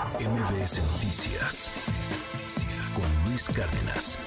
[0.00, 1.70] MBS Noticias
[2.94, 4.18] con Luis Cárdenas.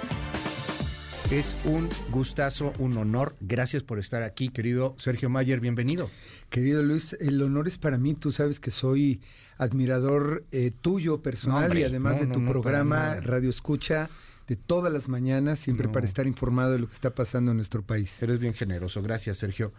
[1.31, 3.35] Es un gustazo, un honor.
[3.39, 5.59] Gracias por estar aquí, querido Sergio Mayer.
[5.59, 6.11] Bienvenido.
[6.51, 8.13] Querido Luis, el honor es para mí.
[8.13, 9.21] Tú sabes que soy
[9.57, 14.11] admirador eh, tuyo personal y además de tu programa Radio Escucha
[14.47, 17.81] de todas las mañanas, siempre para estar informado de lo que está pasando en nuestro
[17.81, 18.21] país.
[18.21, 19.01] Eres bien generoso.
[19.01, 19.73] Gracias, Sergio.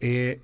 [0.00, 0.40] Eh,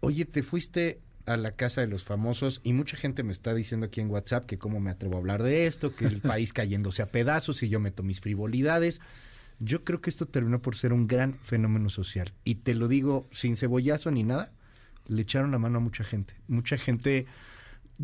[0.00, 3.86] oye, te fuiste a la casa de los famosos y mucha gente me está diciendo
[3.86, 7.02] aquí en WhatsApp que cómo me atrevo a hablar de esto, que el país cayéndose
[7.02, 9.00] a pedazos y yo meto mis frivolidades.
[9.58, 13.28] Yo creo que esto terminó por ser un gran fenómeno social y te lo digo
[13.30, 14.52] sin cebollazo ni nada,
[15.08, 16.34] le echaron la mano a mucha gente.
[16.48, 17.26] Mucha gente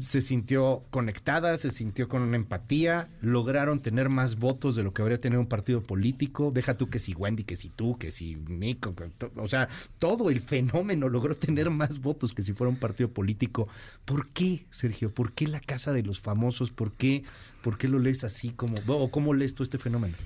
[0.00, 5.02] se sintió conectada, se sintió con una empatía, lograron tener más votos de lo que
[5.02, 6.50] habría tenido un partido político.
[6.50, 8.94] Deja tú que si Wendy, que si tú, que si Nico,
[9.36, 13.68] o sea, todo el fenómeno logró tener más votos que si fuera un partido político.
[14.04, 15.12] ¿Por qué, Sergio?
[15.12, 16.72] ¿Por qué la casa de los famosos?
[16.72, 17.24] ¿Por qué,
[17.62, 20.16] por qué lo lees así como, o cómo lees tú este fenómeno?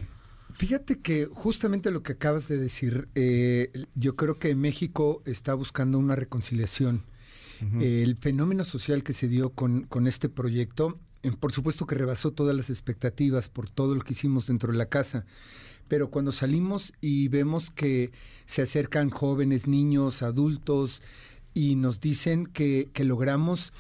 [0.55, 5.99] Fíjate que justamente lo que acabas de decir, eh, yo creo que México está buscando
[5.99, 7.03] una reconciliación
[7.81, 12.33] el fenómeno social que se dio con, con este proyecto, eh, por supuesto que rebasó
[12.33, 15.25] todas las expectativas por todo lo que hicimos dentro de la casa.
[15.89, 18.11] Pero cuando salimos y vemos que
[18.45, 21.03] se acercan jóvenes, niños, adultos,
[21.55, 23.73] y nos dicen que, que logramos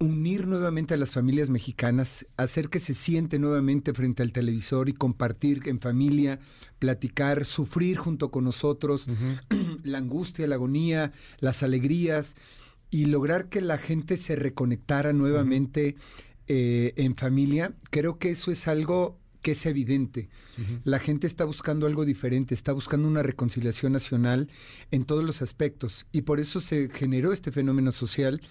[0.00, 4.94] unir nuevamente a las familias mexicanas, hacer que se siente nuevamente frente al televisor y
[4.94, 6.40] compartir en familia,
[6.78, 9.06] platicar, sufrir junto con nosotros,
[9.84, 12.34] la angustia, la agonía, las alegrías
[12.90, 15.96] y lograr que la gente se reconectara nuevamente
[16.48, 20.28] eh, en familia, creo que eso es algo que es evidente.
[20.84, 24.50] La gente está buscando algo diferente, está buscando una reconciliación nacional
[24.90, 28.42] en todos los aspectos y por eso se generó este fenómeno social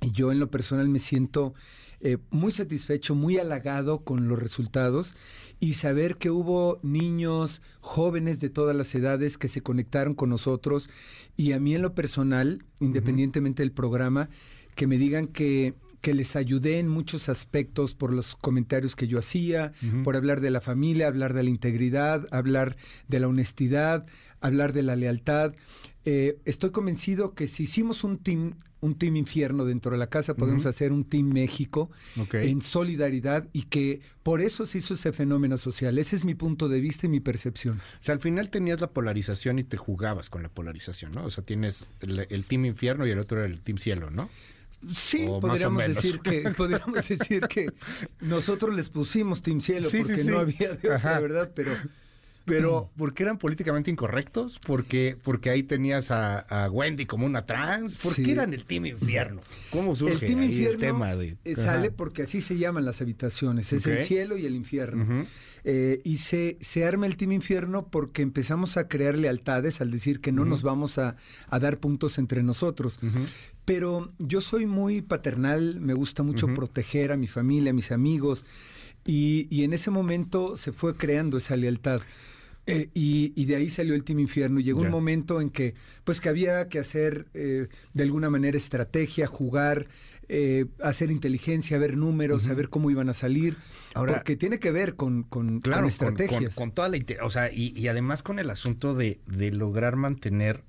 [0.00, 1.54] y yo en lo personal me siento
[2.06, 5.14] eh, muy satisfecho, muy halagado con los resultados
[5.58, 10.90] y saber que hubo niños, jóvenes de todas las edades que se conectaron con nosotros
[11.34, 14.28] y a mí en lo personal, independientemente del programa,
[14.74, 15.72] que me digan que
[16.04, 19.72] que les ayudé en muchos aspectos por los comentarios que yo hacía,
[20.04, 22.76] por hablar de la familia, hablar de la integridad, hablar
[23.08, 24.04] de la honestidad,
[24.42, 25.54] hablar de la lealtad.
[26.04, 30.34] Eh, estoy convencido que si hicimos un team, un team infierno dentro de la casa,
[30.34, 31.90] podemos hacer un team México
[32.34, 35.96] en solidaridad y que por eso se hizo ese fenómeno social.
[35.96, 37.78] Ese es mi punto de vista y mi percepción.
[37.78, 41.24] O sea, al final tenías la polarización y te jugabas con la polarización, ¿no?
[41.24, 44.28] O sea, tienes el team infierno y el otro el team cielo, ¿no?
[44.94, 47.72] Sí, podríamos decir que podríamos decir que
[48.20, 51.52] nosotros les pusimos Team Cielo porque no había de otra, ¿verdad?
[51.54, 51.70] Pero
[52.44, 54.60] pero ¿por qué eran políticamente incorrectos?
[54.64, 57.96] Porque porque ahí tenías a, Wendy como una trans.
[57.96, 59.40] ¿Por qué eran el Team Infierno?
[59.70, 63.86] ¿Cómo surge el, el tema de eh, sale porque así se llaman las habitaciones, es
[63.86, 65.26] el cielo y el infierno.
[65.66, 70.20] Eh, y se, se arma el Team Infierno porque empezamos a crear lealtades al decir
[70.20, 71.16] que no nos vamos a,
[71.50, 72.98] dar puntos entre nosotros.
[73.64, 78.44] Pero yo soy muy paternal, me gusta mucho proteger a mi familia, a mis amigos,
[79.06, 82.02] y, y en ese momento se fue creando esa lealtad.
[82.66, 84.60] Eh, y, de ahí salió el Team Infierno.
[84.60, 89.26] Llegó un momento en que, pues, que había que hacer eh, de alguna manera estrategia,
[89.26, 89.88] jugar,
[90.28, 93.56] eh, hacer inteligencia, ver números, saber cómo iban a salir.
[93.94, 96.54] Ahora, porque tiene que ver con, con, claro, estrategias.
[96.54, 96.98] Con, toda la.
[97.22, 100.64] O sea, y, y, además con el asunto de, de lograr mantener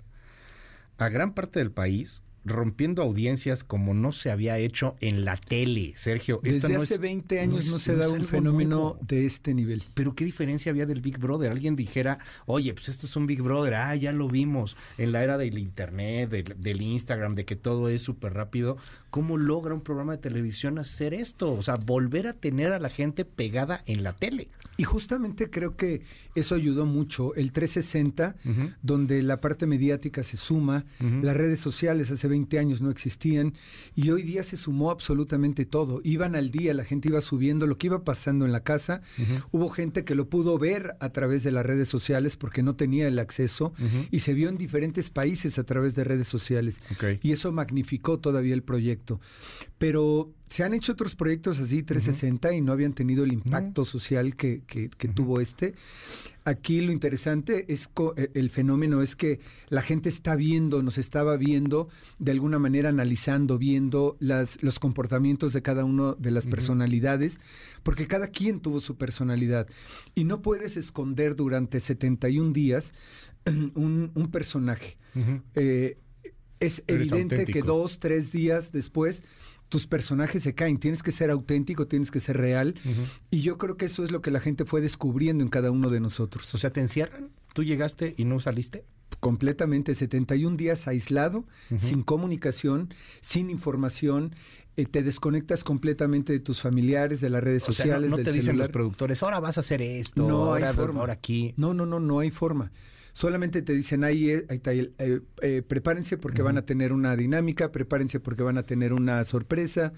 [0.97, 5.93] a gran parte del país rompiendo audiencias como no se había hecho en la tele,
[5.97, 6.39] Sergio.
[6.43, 9.83] Desde hace 20 años no, se da un fenómeno de este nivel.
[9.93, 11.51] Pero ¿qué diferencia había del Big Brother?
[11.51, 15.23] Alguien dijera, oye, pues esto es un Big Brother, ah, ya lo vimos en la
[15.23, 18.77] era del Internet, del, Instagram, de que todo es súper rápido.
[19.15, 21.53] ¿Cómo logra un programa de televisión hacer esto?
[21.53, 24.49] O sea, volver a tener a la gente pegada en la tele.
[24.75, 26.01] Y justamente creo que
[26.35, 27.33] eso ayudó mucho.
[27.35, 28.35] El 360,
[28.81, 33.53] donde la parte mediática se suma, las redes sociales hace 20 años no existían
[33.95, 36.01] y hoy día se sumó absolutamente todo.
[36.03, 39.01] Iban al día, la gente iba subiendo lo que iba pasando en la casa.
[39.51, 43.07] Hubo gente que lo pudo ver a través de las redes sociales porque no tenía
[43.07, 43.71] el acceso
[44.11, 46.81] y se vio en diferentes países a través de redes sociales.
[47.23, 49.04] Y eso magnificó todavía el proyecto.
[49.77, 54.35] Pero se han hecho otros proyectos así 360 y no habían tenido el impacto social
[54.35, 55.73] que, que, tuvo este.
[56.43, 61.35] Aquí lo interesante es e, el fenómeno es que la gente está viendo, nos estaba
[61.37, 67.39] viendo, de alguna manera analizando, viendo las, los comportamientos de cada uno de las personalidades,
[67.83, 69.67] porque cada quien tuvo su personalidad.
[70.13, 72.93] Y no puedes esconder durante 71 días
[73.45, 74.97] un, un personaje.
[75.55, 75.97] Eh,
[76.65, 79.23] es evidente que dos, tres días después
[79.69, 80.77] tus personajes se caen.
[80.77, 82.75] Tienes que ser auténtico, tienes que ser real.
[83.31, 85.89] Y yo creo que eso es lo que la gente fue descubriendo en cada uno
[85.89, 86.53] de nosotros.
[86.53, 87.29] O sea, ¿te encierran?
[87.53, 88.85] ¿Tú llegaste y no saliste?
[89.19, 91.45] Completamente, 71 días aislado,
[91.79, 94.35] sin comunicación, sin información,
[94.77, 98.09] eh, te desconectas completamente de tus familiares, de las redes O sea, sociales.
[98.09, 98.67] no, no del te dicen celular.
[98.67, 100.99] los productores, ahora vas a hacer esto, No ahora, hay forma.
[100.99, 101.53] ahora aquí.
[101.57, 102.71] No, no, no, no hay forma.
[103.15, 107.15] Solamente te dicen ahí, eh, ahí está, eh, eh, prepárense porque van a tener una
[107.15, 109.93] dinámica, prepárense porque van a tener una sorpresa,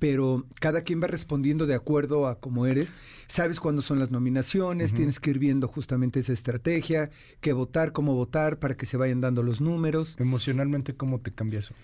[0.00, 2.88] pero cada quien va respondiendo de acuerdo a cómo eres.
[3.28, 7.10] Sabes cuándo son las nominaciones, tienes que ir viendo justamente esa estrategia,
[7.40, 10.16] qué votar, cómo votar, para que se vayan dando los números.
[10.18, 11.74] Emocionalmente, ¿cómo te cambia eso?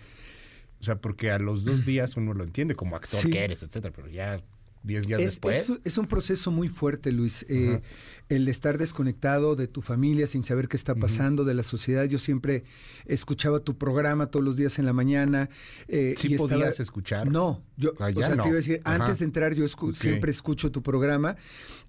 [0.80, 3.30] O sea, porque a los dos días uno lo entiende como actor Sí.
[3.30, 4.42] que eres, etcétera, pero ya
[4.84, 5.68] diez días Es, después.
[5.68, 7.44] es- es un proceso muy fuerte, Luis.
[7.48, 7.80] Eh,
[8.28, 12.04] el estar desconectado de tu familia sin saber qué está pasando, de la sociedad.
[12.04, 12.64] Yo siempre
[13.06, 15.48] escuchaba tu programa todos los días en la mañana.
[15.88, 17.30] eh, ¿Sí y estaba- podías escuchar?
[17.30, 18.42] No, yo, Ah, o sea, no.
[18.44, 19.04] te iba a decir, Ajá.
[19.04, 21.36] antes de entrar yo escu- siempre escucho tu programa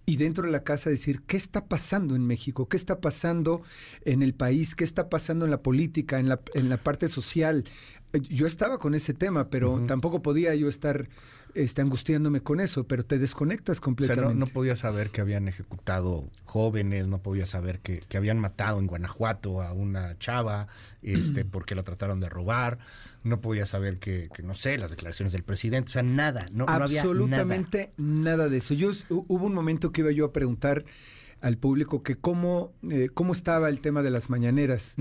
[0.05, 2.67] y dentro de la casa decir, ¿qué está pasando en México?
[2.67, 3.61] ¿Qué está pasando
[4.03, 4.75] en el país?
[4.75, 7.63] ¿Qué está pasando en la política, en la, en la parte social?
[8.13, 11.07] Eh, Yo estaba con ese tema, pero tampoco podía yo estar
[11.55, 14.33] este, angustiándome con eso, pero te desconectas O sea, completamente.
[14.33, 18.79] no, no podía saber que habían ejecutado jóvenes, no podía saber que, que habían matado
[18.79, 20.67] en Guanajuato a una chava
[21.01, 22.77] este, porque la trataron de robar,
[23.23, 26.65] no podía saber que, que, no sé, las declaraciones del presidente, o sea, nada, no,
[26.65, 27.11] no había nada.
[27.11, 28.49] Absolutamente nada.
[28.49, 28.73] de eso.
[28.73, 30.85] Yo hubo un momento que iba yo a preguntar
[31.41, 34.95] al público que cómo, eh, cómo estaba el tema de las mañaneras,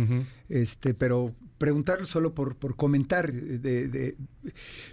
[0.49, 3.31] este, pero preguntarlo solo por, por comentar.
[3.31, 4.17] eh, De, de-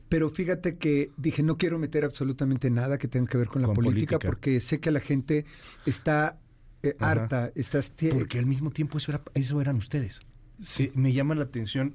[0.09, 3.67] pero fíjate que dije, no quiero meter absolutamente nada que tenga que ver con la
[3.67, 4.27] Con política, política.
[4.29, 5.45] porque sé que la gente
[5.85, 6.37] está
[6.83, 10.21] eh, harta, estás tie- Porque al mismo tiempo eso, era, eso eran ustedes.
[10.63, 11.93] Sí, me llama la atención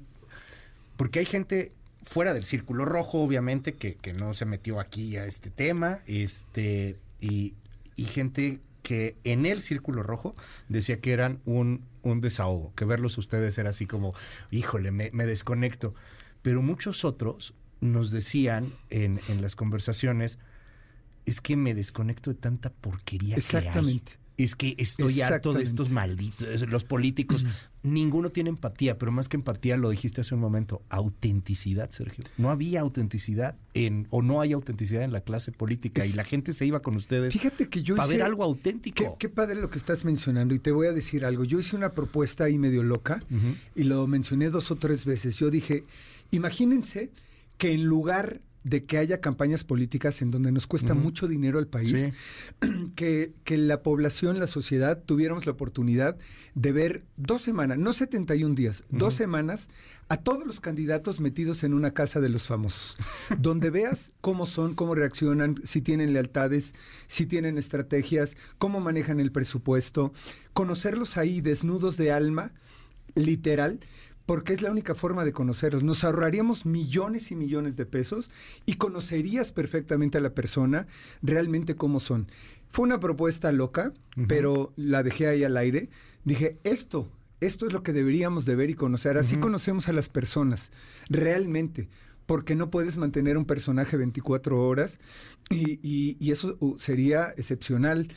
[0.97, 1.71] porque hay gente
[2.03, 6.97] fuera del círculo rojo, obviamente, que, que no se metió aquí a este tema, este,
[7.19, 7.53] y,
[7.95, 10.33] y gente que en el círculo rojo
[10.69, 11.81] decía que eran un,
[12.11, 14.13] un desahogo, que verlos ustedes era así como,
[14.51, 15.93] híjole, me, me desconecto.
[16.41, 20.39] Pero muchos otros nos decían en, en las conversaciones,
[21.25, 24.01] es que me desconecto de tanta porquería que hay.
[24.37, 27.43] Es que estoy harto de estos malditos, los políticos.
[27.81, 32.23] Ninguno tiene empatía, pero más que empatía, lo dijiste hace un momento, autenticidad, Sergio.
[32.37, 36.23] No había autenticidad en, o no hay autenticidad en la clase política Es- y la
[36.23, 39.17] gente se iba con ustedes Fíjate que yo para hice- ver algo auténtico.
[39.17, 41.43] qué padre lo que estás mencionando y te voy a decir algo.
[41.43, 43.23] Yo hice una propuesta ahí medio loca
[43.75, 45.37] y lo mencioné dos o tres veces.
[45.37, 45.83] Yo dije,
[46.31, 47.09] imagínense
[47.57, 51.67] que en lugar de que haya campañas políticas en donde nos cuesta mucho dinero al
[51.67, 52.11] país, Sí.
[52.95, 56.17] que, que la población, la sociedad, tuviéramos la oportunidad
[56.53, 59.69] de ver dos semanas, no 71 días, dos semanas,
[60.09, 62.97] a todos los candidatos metidos en una casa de los famosos,
[63.39, 66.73] donde veas cómo son, cómo reaccionan, si tienen lealtades,
[67.07, 70.11] si tienen estrategias, cómo manejan el presupuesto,
[70.53, 72.51] conocerlos ahí desnudos de alma,
[73.15, 73.79] literal,
[74.27, 75.83] porque es la única forma de conocerlos.
[75.83, 78.29] Nos ahorraríamos millones y millones de pesos
[78.67, 80.85] y conocerías perfectamente a la persona
[81.23, 82.27] realmente cómo son.
[82.69, 83.93] Fue una propuesta loca,
[84.27, 85.89] pero la dejé ahí al aire.
[86.25, 87.09] Dije, esto,
[87.39, 89.17] esto es lo que deberíamos de ver y conocer.
[89.17, 90.71] Así conocemos a las personas,
[91.09, 91.87] realmente.
[92.25, 94.99] Porque no puedes mantener un personaje 24 horas
[95.49, 98.09] y, y- y eso uh, sería excepcional.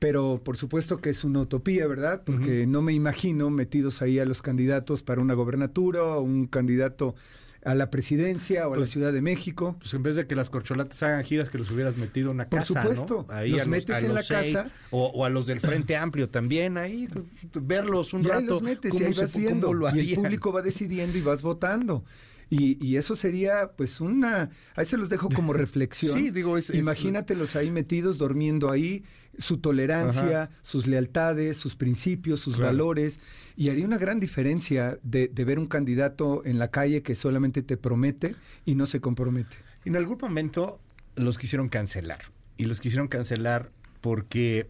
[0.00, 2.22] Pero por supuesto que es una utopía, ¿verdad?
[2.24, 7.14] Porque no me imagino metidos ahí a los candidatos para una gobernatura o un candidato
[7.62, 9.76] a la presidencia o a la Pues, Ciudad de México.
[9.78, 12.48] Pues en vez de que las corcholatas hagan giras, que los hubieras metido en una
[12.48, 13.26] Por casa, supuesto.
[13.28, 13.34] ¿no?
[13.34, 14.70] Ahí Los metes a en la seis, casa.
[14.90, 17.26] O, o a los del Frente Amplio también, ahí, pues,
[17.66, 18.54] verlos un y ahí rato.
[18.54, 19.70] los metes y ahí vas viendo.
[19.94, 22.02] y el público va decidiendo y vas votando.
[22.50, 24.50] Y, y eso sería, pues, una...
[24.74, 26.12] Ahí se los dejo como reflexión.
[26.12, 29.04] Sí, digo, es- es- Imagínatelos ahí metidos, durmiendo ahí,
[29.38, 32.72] su tolerancia, sus lealtades, sus principios, sus Claro.
[32.72, 33.20] valores.
[33.56, 37.62] Y haría una gran diferencia de, de ver un candidato en la calle que solamente
[37.62, 38.34] te promete
[38.66, 39.54] y no se compromete.
[39.84, 40.80] En algún momento
[41.14, 42.18] los quisieron cancelar.
[42.56, 44.68] Y los quisieron cancelar porque,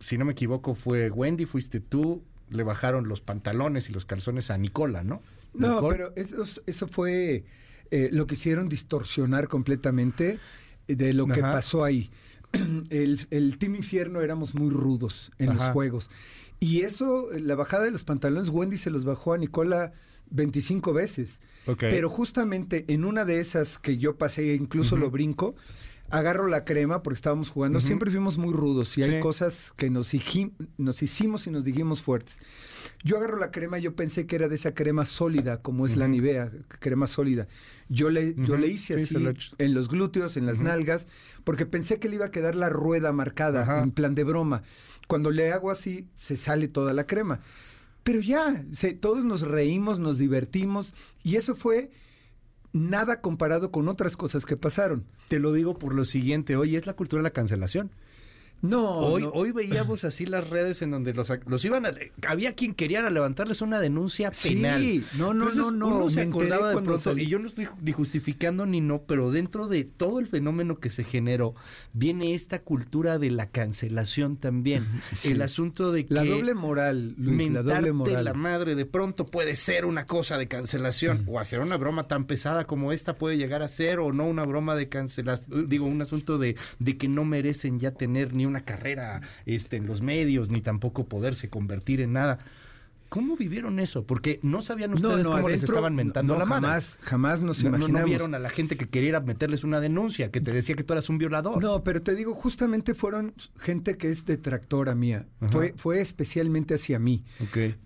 [0.00, 4.50] si no me equivoco, fue Wendy, fuiste tú, le bajaron los pantalones y los calzones
[4.50, 5.22] a Nicola, ¿no?
[5.54, 5.96] No, Nicole.
[5.96, 7.44] pero eso, eso fue
[7.90, 10.38] eh, lo que hicieron distorsionar completamente
[10.88, 12.10] eh, de lo que pasó ahí.
[12.90, 15.58] El, el Team Infierno éramos muy rudos en Ajá.
[15.64, 16.10] los juegos.
[16.60, 19.92] Y eso, la bajada de los pantalones, Wendy se los bajó a Nicola
[20.30, 21.40] 25 veces.
[21.66, 21.80] Ok.
[21.80, 25.56] Pero justamente en una de esas que yo pasé, incluso lo brinco,
[26.10, 27.80] agarro la crema porque estábamos jugando.
[27.80, 29.10] Siempre fuimos muy rudos y Sí.
[29.10, 32.38] hay cosas que nos, hicimos y nos dijimos fuertes.
[33.02, 36.06] Yo agarro la crema, yo pensé que era de esa crema sólida, como es la.
[36.06, 37.48] Nivea, crema sólida.
[37.88, 41.06] Yo le, yo le hice Sí, así lo en los glúteos, en las nalgas,
[41.44, 43.82] porque pensé que le iba a quedar la rueda marcada, Ajá.
[43.82, 44.62] en plan de broma.
[45.08, 47.40] Cuando le hago así, se sale toda la crema.
[48.04, 51.90] Pero ya, se- todos nos reímos, nos divertimos y eso fue
[52.74, 55.04] nada comparado con otras cosas que pasaron.
[55.28, 57.90] Te lo digo por lo siguiente, hoy es la cultura de la cancelación.
[58.62, 59.28] No, Hoy, no.
[59.34, 61.92] hoy veíamos así las redes en donde los, los iban a...
[62.26, 65.04] Había quien quería levantarles una denuncia Sí, penal.
[65.18, 67.24] no, no, Entonces, no, no, Uno se me enteré acordaba de pronto, salí.
[67.24, 70.88] y yo no estoy ni justificando ni no, pero dentro de todo el fenómeno que
[70.88, 71.54] se generó,
[71.92, 74.86] viene esta cultura de la cancelación también.
[75.14, 75.32] Sí.
[75.32, 76.14] El asunto de que...
[76.14, 78.24] La doble moral, Luis, la doble moral.
[78.24, 82.24] la madre de pronto puede ser una cosa de cancelación o hacer una broma tan
[82.24, 86.00] pesada como esta puede llegar a ser o no una broma de cancelación, digo, un
[86.00, 90.50] asunto de, de que no merecen ya tener ni una carrera este, en los medios
[90.50, 92.38] ni tampoco poderse convertir en nada.
[93.10, 94.04] ¿Cómo vivieron eso?
[94.04, 96.66] Porque no sabían ustedes cómo les estaban mentando no, la madre.
[96.66, 98.08] Jamás, jamás nos No, no- no imaginamos.
[98.08, 101.08] vieron a la gente que quería meterles una denuncia, que te decía que tú eras
[101.08, 101.62] un violador.
[101.62, 105.26] No, pero te digo, justamente fueron gente que es detractora mía.
[105.40, 105.52] Ajá.
[105.52, 107.22] Fue, fue especialmente hacia mí.
[107.40, 107.76] Ok.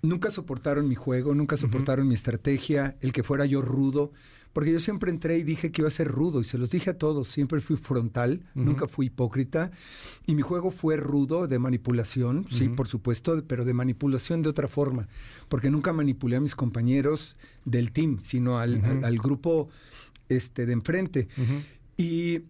[0.00, 4.12] Nunca soportaron mi juego, nunca soportaron mi estrategia, el que fuera yo rudo,
[4.52, 6.90] porque yo siempre entré y dije que iba a ser rudo y se los dije
[6.90, 9.70] a todos, siempre fui frontal, nunca fui hipócrita
[10.26, 14.66] y mi juego fue rudo de manipulación, sí, por supuesto, pero de manipulación de otra
[14.68, 15.06] forma,
[15.48, 19.68] porque nunca manipulé a mis compañeros del team, sino al, al- al grupo
[20.28, 21.28] este, de enfrente.
[21.96, 22.42] Y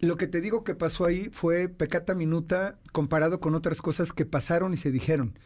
[0.00, 4.26] lo que te digo que pasó ahí fue pecata minuta comparado con otras cosas que
[4.26, 5.38] pasaron y se dijeron.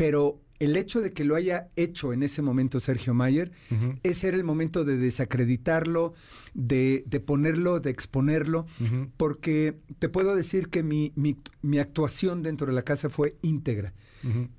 [0.00, 3.98] Pero el hecho de que lo haya hecho en ese momento Sergio Mayer, Ujú.
[4.02, 6.14] ese era el momento de desacreditarlo,
[6.54, 8.66] de, de ponerlo, de exponerlo,
[9.18, 13.92] porque te puedo decir que mi, mi, mi actuación dentro de la casa fue íntegra.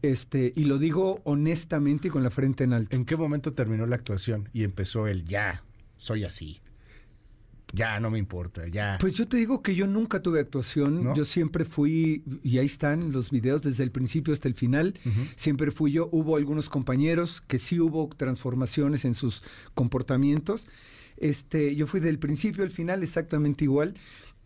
[0.01, 2.95] Este, y lo digo honestamente y con la frente en alto.
[2.95, 5.63] ¿En qué momento terminó la actuación y empezó el ya,
[5.97, 6.61] soy así?
[7.73, 8.97] Ya, no me importa, ya.
[8.99, 11.15] Pues yo te digo que yo nunca tuve actuación, ¿No?
[11.15, 14.93] yo siempre fui, y ahí están los videos desde el principio hasta el final,
[15.35, 20.67] siempre fui yo, hubo algunos compañeros que sí hubo transformaciones en sus comportamientos,
[21.17, 23.93] este, yo fui del principio al final exactamente igual,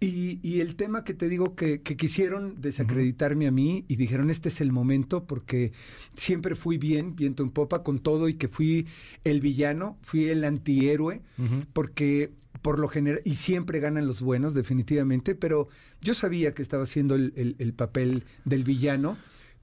[0.01, 4.29] y, y el tema que te digo que, que quisieron desacreditarme a mí y dijeron
[4.29, 5.71] este es el momento porque
[6.17, 8.87] siempre fui bien, viento en popa con todo y que fui
[9.23, 11.63] el villano, fui el antihéroe, Ujú.
[11.71, 12.33] porque
[12.65, 15.67] por lo general, y siempre ganan los buenos, definitivamente, pero
[16.01, 19.17] yo sabía que estaba haciendo el, el- el papel del villano,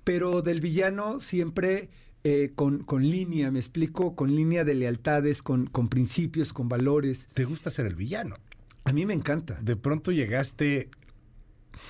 [0.04, 1.90] pero del villano siempre
[2.23, 7.26] eh, con, con línea, me explico, con línea de lealtades, con, con principios, con valores.
[7.35, 8.37] Te gusta ser el villano.
[8.85, 9.59] A mí me encanta.
[9.61, 10.88] De pronto llegaste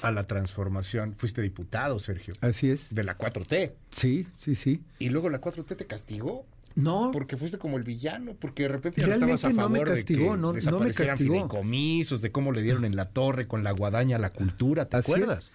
[0.00, 2.94] a la transformación, fuiste diputado, Sergio, Así es.
[2.94, 3.72] de la 4T.
[3.90, 4.80] Sí, sí, sí.
[4.98, 9.00] Y luego la 4T te castigó No, porque fuiste como el villano, porque de repente
[9.00, 11.34] ya no estabas a no me favor castigó, de que no- no me desaparecieran castigó.
[11.34, 14.96] fideicomisos, de cómo le dieron en la torre con la guadaña a la cultura, ¿te
[14.96, 15.44] Así acuerdas?
[15.46, 15.52] es.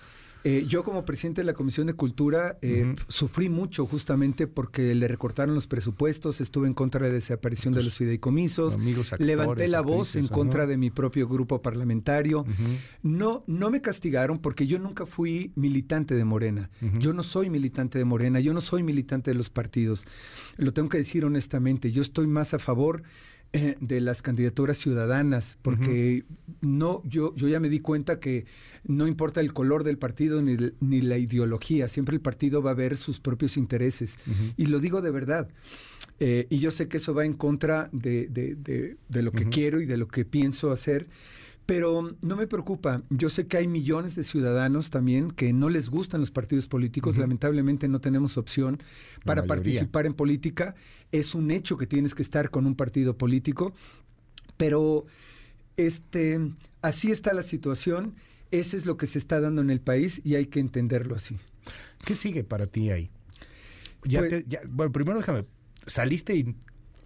[0.49, 5.09] Eh, yo como presidente de la Comisión de Cultura eh, sufrí mucho justamente porque le
[5.09, 9.67] recortaron los presupuestos, estuve en contra de la desaparición de los fideicomisos, amigos actores, levanté
[9.67, 12.45] la voz en contra de mi propio grupo parlamentario.
[13.03, 16.69] No, no me castigaron porque yo nunca fui militante de Morena.
[16.97, 20.05] Yo no soy militante de Morena, yo no soy militante de los partidos.
[20.55, 23.03] Lo tengo que decir honestamente, yo estoy más a favor
[23.53, 26.23] eh, de las candidaturas ciudadanas, porque
[26.61, 28.45] no, yo, yo ya me di cuenta que
[28.83, 32.75] no importa el color del partido ni, ni la ideología, siempre el partido va a
[32.75, 34.17] ver sus propios intereses.
[34.57, 35.47] Y lo digo de verdad.
[36.19, 39.43] Eh, y yo sé que eso va en contra de, de- de- de lo que
[39.51, 41.07] quiero y de lo que pienso hacer.
[41.67, 43.03] Pero no me preocupa.
[43.11, 47.17] Yo sé que hay millones de ciudadanos también que no les gustan los partidos políticos.
[47.17, 48.81] Lamentablemente no tenemos opción
[49.25, 50.73] para participar en política.
[51.11, 53.73] Es un hecho que tienes que estar con un partido político.
[54.55, 55.05] Pero
[55.75, 56.39] este,
[56.81, 58.15] así está la situación.
[58.51, 61.35] Ese es lo que se está dando en el país y hay que entenderlo así.
[62.05, 63.09] ¿Qué sigue para ti ahí?
[64.05, 65.43] Ya Pues- te- ya- bueno, primero déjame,
[65.85, 66.55] saliste y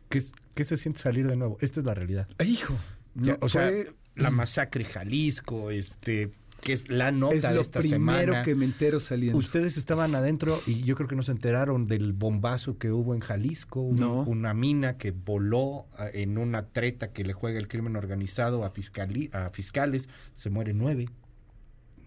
[0.10, 0.22] ¿qué,
[0.53, 1.58] qué se siente salir de nuevo?
[1.62, 2.27] Esta es la realidad.
[2.46, 2.75] Hijo,
[3.15, 7.62] Ya, o sea, fue- la masacre Jalisco, este, que es la nota es de lo
[7.62, 8.44] esta primero semana.
[8.44, 9.38] que me entero saliendo.
[9.38, 13.22] Ustedes estaban adentro y yo creo que no se enteraron del bombazo que hubo en
[13.22, 14.22] Jalisco, un- No.
[14.24, 18.74] una mina que voló ah, en una treta que le juega el crimen organizado a,
[18.74, 21.10] fiscali- a fiscales, se mueren nueve.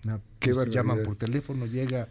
[0.04, 2.08] Una- Qué pues, llaman por teléfono, llega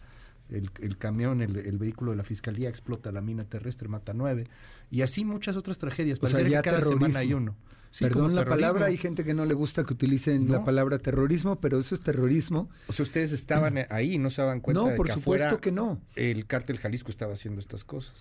[0.50, 4.48] el, el camión, el, el vehículo de la fiscalía, explota la mina terrestre, mata nueve.
[4.92, 6.18] Y así muchas otras tragedias.
[6.22, 7.56] O sea, Pareciera ya que cada semana hay terrorismo.
[8.02, 8.10] Uno.
[8.10, 11.80] Perdón la palabra, hay gente que no le gusta que utilicen la palabra terrorismo, pero
[11.80, 12.70] eso es terrorismo.
[12.88, 15.46] O sea, ustedes estaban ahí y no se daban cuenta no, de por que supuesto
[15.46, 16.02] afuera que no.
[16.16, 18.14] el cártel Jalisco estaba haciendo estas cosas.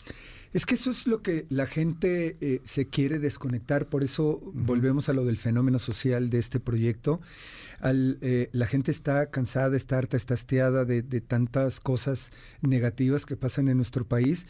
[0.52, 5.08] Es que eso es lo que la gente eh, se quiere desconectar, por eso volvemos
[5.08, 7.22] a lo del fenómeno social de este proyecto.
[7.80, 13.24] Al, eh, la gente está cansada, está harta, está hastiada de, de, tantas cosas negativas
[13.24, 14.46] que pasan en nuestro país.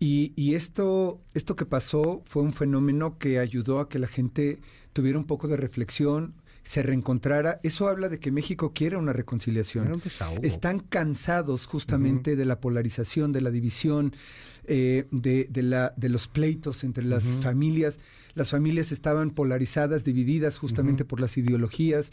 [0.00, 4.58] Y, y, esto, esto que pasó fue un fenómeno que ayudó a que la gente
[4.94, 6.32] tuviera un poco de reflexión,
[6.62, 7.60] se reencontrara.
[7.62, 9.92] Eso habla de que México quiere una reconciliación.
[9.92, 10.00] Un
[10.42, 12.38] Están cansados justamente uh -huh.
[12.38, 14.14] de la polarización, de la división,
[14.66, 17.42] eh, de, de, la, de los pleitos entre las uh -huh.
[17.42, 17.98] familias.
[18.34, 21.10] Las familias estaban polarizadas, divididas justamente uh -huh.
[21.10, 22.12] por las ideologías.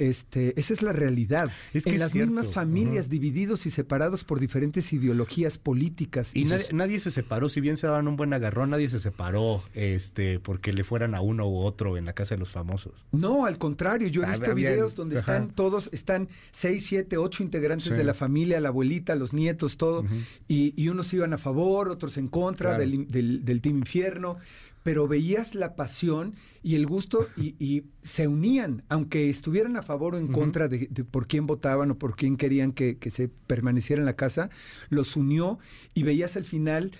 [0.00, 1.50] Este, esa es la realidad.
[1.74, 2.30] Es que en las cierto.
[2.32, 6.30] mismas familias, divididos y separados por diferentes ideologías políticas.
[6.34, 10.40] Y nadie, se separó, si bien se daban un buen agarrón, nadie se separó este
[10.40, 12.94] porque le fueran a uno u otro en la casa de los famosos.
[13.12, 15.36] No, al contrario, yo he Ah, visto videos donde ajá.
[15.36, 17.94] están todos, están seis, siete, ocho integrantes Sí.
[17.94, 20.04] de la familia, la abuelita, los nietos, todo,
[20.48, 22.80] y, y unos iban a favor, otros en contra Claro.
[22.80, 24.38] del, del, del Team Infierno,
[24.82, 30.14] pero veías la pasión y el gusto y, y se unían, aunque estuvieran a favor
[30.14, 33.28] o en contra de, de por quién votaban o por quién querían que, que se
[33.28, 34.50] permaneciera en la casa,
[34.88, 35.58] los unió
[35.94, 36.92] y veías al final,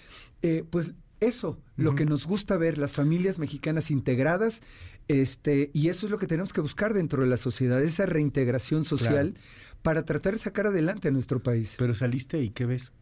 [0.43, 4.63] eh, pues eso, lo que nos gusta ver, las familias mexicanas integradas,
[5.09, 8.85] este, y eso es lo que tenemos que buscar dentro de la sociedad, esa reintegración
[8.85, 9.35] social
[9.83, 11.75] para tratar de sacar adelante a nuestro país.
[11.79, 12.93] Pero saliste y ¿qué ves?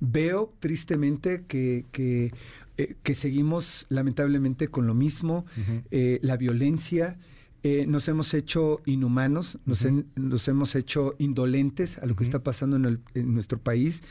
[0.00, 2.32] Veo tristemente que, que,
[2.78, 5.44] eh, que seguimos lamentablemente con lo mismo,
[5.90, 7.18] eh, la violencia.
[7.62, 9.88] eh, nos hemos hecho inhumanos, nos, Ujú.
[9.88, 14.02] en- nos hemos hecho indolentes a lo que está pasando en, el- en nuestro país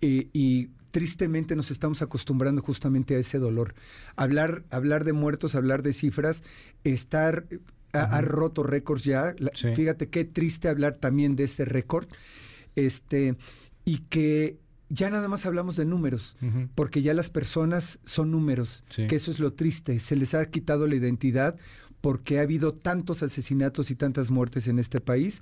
[0.00, 3.74] eh, y tristemente nos estamos acostumbrando justamente a ese dolor.
[4.16, 6.42] Hablar, hablar de muertos, hablar de cifras,
[6.84, 7.46] estar
[7.92, 9.34] ha, roto récords ya.
[9.38, 9.74] La- Sí.
[9.74, 12.06] Fíjate qué triste hablar también de este récord.
[12.74, 13.36] Este,
[13.84, 14.56] y que
[14.88, 16.36] ya nada más hablamos de números,
[16.74, 19.06] porque ya las personas son números, Sí.
[19.06, 21.56] que eso es lo triste, se les ha quitado la identidad
[22.00, 25.40] porque ha habido tantos asesinatos y tantas muertes en este país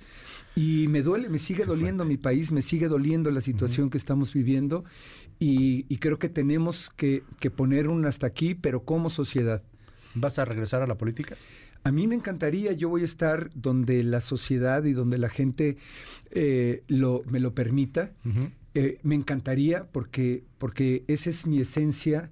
[0.55, 2.13] y me duele, me sigue Qué doliendo fuerte.
[2.13, 4.85] mi país, me sigue doliendo la situación que estamos viviendo
[5.39, 9.61] y, y creo que tenemos que, que poner un hasta aquí, pero como sociedad.
[10.15, 11.35] ¿Vas a regresar a la política?
[11.85, 15.77] A mí me encantaría, yo voy a estar donde la sociedad y donde la gente
[16.31, 18.11] eh, lo, me lo permita.
[18.73, 22.31] Eh, me encantaría porque, porque esa es mi esencia,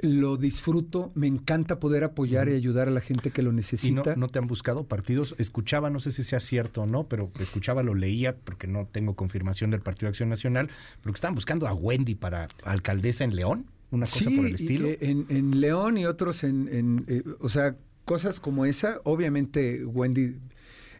[0.00, 3.56] lo disfruto, me encanta poder apoyar y ayudar a la gente que lo ¿Y no,
[3.56, 4.16] necesita.
[4.16, 5.34] no te han buscado partidos?
[5.38, 9.14] Escuchaba, no sé si sea cierto o no, pero escuchaba, lo leía, porque no tengo
[9.14, 10.68] confirmación del Partido de Acción Nacional,
[11.02, 14.52] pero que estaban buscando a Wendy para alcaldesa en León, una cosa sí, por el
[14.52, 14.86] y estilo.
[14.88, 19.84] que en, en León y otros en, en, eh, o sea, cosas como esa, obviamente
[19.84, 20.36] Wendy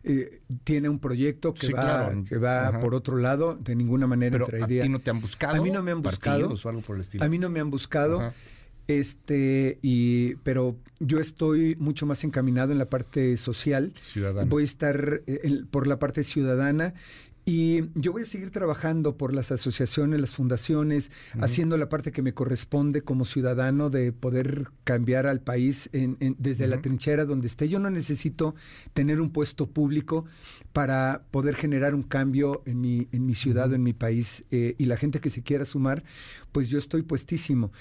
[0.06, 2.24] eh, tiene un proyecto que Sí, va, claro.
[2.28, 2.80] que va Ajá.
[2.80, 4.82] por otro lado, de ninguna manera pero a traería.
[4.82, 5.54] ti no te han buscado.
[5.56, 6.40] A mí no me han buscado.
[6.40, 7.24] partidos o algo por el estilo.
[7.24, 8.20] A mí no me han buscado.
[8.20, 8.34] Ajá.
[8.86, 13.94] Este, y, pero yo estoy mucho más encaminado en la parte social.
[14.46, 16.92] Voy a estar eh, en- por la parte ciudadana
[17.46, 22.22] y yo voy a seguir trabajando por las asociaciones, las fundaciones, haciendo la parte que
[22.22, 27.46] me corresponde como ciudadano de poder cambiar al país en- en- desde la trinchera donde
[27.48, 27.68] esté.
[27.68, 28.54] Yo no necesito
[28.94, 30.24] tener un puesto público
[30.72, 34.86] para poder generar un cambio en mi, en mi ciudad en mi país eh, y
[34.86, 36.02] la gente que se quiera sumar,
[36.50, 37.72] pues yo estoy puestísimo.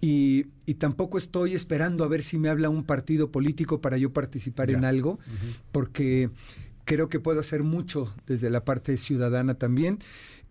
[0.00, 4.12] Y, y tampoco estoy esperando a ver si me habla un partido político para yo
[4.12, 4.78] participar Ya.
[4.78, 5.20] en algo,
[5.70, 6.28] porque
[6.84, 9.98] creo que puedo hacer mucho desde la parte ciudadana también.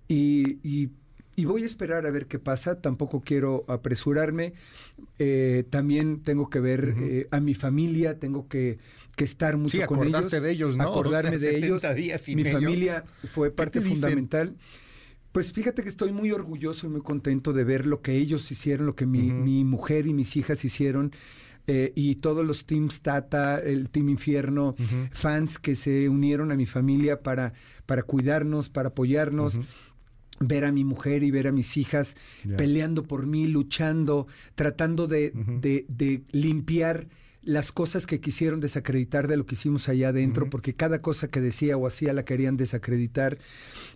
[0.08, 0.90] Y, y-
[1.38, 4.54] y voy a esperar a ver qué pasa, tampoco quiero apresurarme.
[5.18, 8.80] Eh, también tengo que ver eh, a mi familia, tengo que,
[9.16, 10.44] que estar mucho Sí, con acordarte ellos.
[10.44, 10.84] de ellos, ¿no?
[10.90, 11.82] Acordarme O sea, de ellos.
[11.82, 12.52] 70 días mi ellos.
[12.54, 14.56] familia fue parte fundamental.
[15.32, 18.86] Pues fíjate que estoy muy orgulloso y muy contento de ver lo que ellos hicieron,
[18.86, 21.14] lo que mi, mi mujer y mis hijas hicieron.
[21.68, 24.76] Eh, y todos los teams Tata, el Team Infierno,
[25.12, 27.54] fans que se unieron a mi familia para,
[27.86, 29.60] para cuidarnos, para apoyarnos.
[30.44, 32.16] Ver a mi mujer y ver a mis hijas
[32.58, 37.08] peleando por mí, luchando, tratando de, de- de limpiar
[37.44, 41.42] las cosas que quisieron desacreditar de lo que hicimos allá adentro, porque cada cosa que
[41.42, 43.38] decía o hacía la querían desacreditar.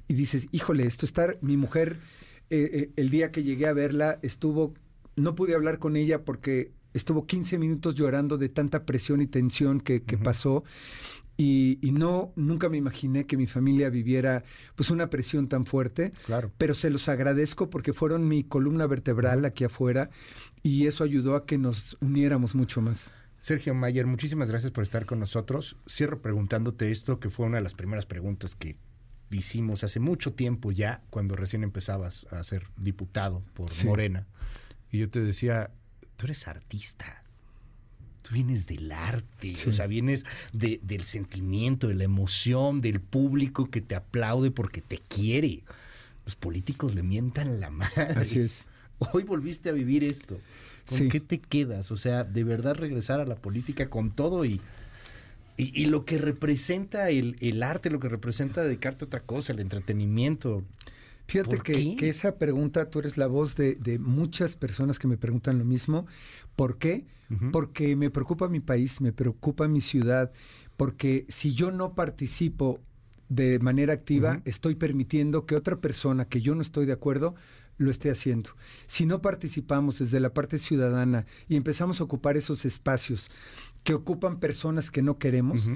[0.08, 1.98] Y dices, híjole, esto está, mi mujer,
[2.52, 4.76] eh, eh, el día que llegué a verla, estuvo,
[5.16, 9.82] no pude hablar con ella porque estuvo 15 minutos llorando de tanta presión y tensión
[9.82, 10.64] que, pasó.
[11.38, 16.14] Y, y no, nunca me imaginé que mi familia viviera pues una presión tan fuerte
[16.26, 16.50] Claro.
[16.58, 20.10] pero se los agradezco porque fueron mi columna vertebral aquí afuera
[20.64, 23.12] y eso ayudó a que nos uniéramos mucho más.
[23.38, 25.76] Sergio Mayer, muchísimas gracias por estar con nosotros.
[25.90, 28.78] Cierro preguntándote esto, que fue una de las primeras preguntas que
[29.30, 34.26] hicimos hace mucho tiempo ya, cuando recién empezabas a ser diputado por Morena.
[34.90, 35.72] Y yo te decía,
[36.18, 37.24] tú eres artista.
[38.22, 43.82] Tú vienes del arte, o sea, vienes del sentimiento, de la emoción, del público que
[43.82, 45.62] te aplaude porque te quiere.
[46.26, 48.04] Los políticos le mientan la madre.
[48.16, 48.66] Así es.
[48.98, 50.40] Hoy volviste a vivir esto.
[50.90, 51.92] ¿Con qué te quedas?
[51.92, 54.60] O sea, de verdad regresar a la política con todo y,
[55.58, 59.60] y, lo que representa el, el, arte, lo que representa dedicarte a otra cosa, el
[59.60, 60.64] entretenimiento.
[61.28, 65.18] Fíjate que, que, esa pregunta, tú eres la voz de, de, muchas personas que me
[65.18, 66.06] preguntan lo mismo.
[66.56, 67.06] ¿Por qué?
[67.52, 70.32] Porque me preocupa mi país, me preocupa mi ciudad,
[70.78, 72.80] porque si yo no participo
[73.30, 77.34] de manera activa, estoy permitiendo que otra persona que yo no estoy de acuerdo
[77.78, 78.52] lo esté haciendo.
[78.88, 83.32] Si no participamos desde la parte ciudadana y empezamos a ocupar esos espacios
[83.84, 85.68] que ocupan personas que no queremos,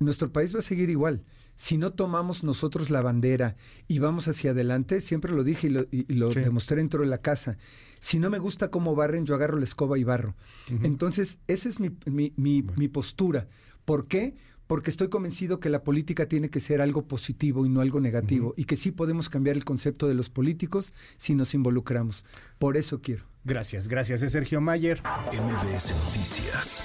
[0.00, 1.22] nuestro país va a seguir igual.
[1.56, 6.28] Si no tomamos nosotros la bandera y vamos hacia adelante, siempre lo dije y lo,
[6.28, 7.56] demostré dentro de la casa,
[8.00, 10.34] si no me gusta cómo barren, yo agarro la escoba y barro.
[10.82, 13.48] Entonces, esa es mi, mi, mi postura.
[13.84, 14.34] ¿Por qué?
[14.72, 18.54] porque estoy convencido que la política tiene que ser algo positivo y no algo negativo,
[18.56, 22.24] y que sí podemos cambiar el concepto de los políticos si nos involucramos.
[22.58, 23.26] Por eso quiero.
[23.44, 24.22] Gracias, gracias.
[24.22, 25.02] Es Sergio Mayer.
[25.30, 26.84] MBS Noticias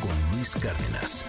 [0.00, 1.24] con Luis Cárdenas.